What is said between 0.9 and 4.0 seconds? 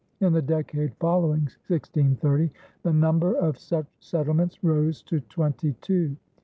following 1630 the number of such